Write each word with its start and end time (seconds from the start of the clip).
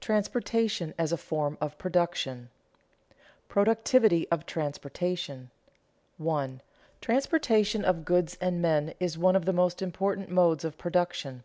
TRANSPORTATION 0.00 0.94
AS 0.96 1.12
A 1.12 1.18
FORM 1.18 1.58
OF 1.60 1.76
PRODUCTION 1.76 2.48
[Sidenote: 2.48 3.48
Productivity 3.50 4.26
of 4.30 4.46
transportation] 4.46 5.50
1. 6.16 6.62
_Transportation 7.02 7.82
of 7.84 8.06
goods 8.06 8.38
and 8.40 8.62
men 8.62 8.94
is 8.98 9.18
one 9.18 9.36
of 9.36 9.44
the 9.44 9.52
most 9.52 9.82
important 9.82 10.30
modes 10.30 10.64
of 10.64 10.78
production. 10.78 11.44